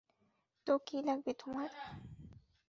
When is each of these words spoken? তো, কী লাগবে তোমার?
তো, 0.67 0.73
কী 0.87 0.97
লাগবে 1.01 1.31
তোমার? 1.33 1.69